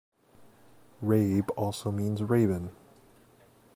[1.03, 2.71] Rabe also means Raven.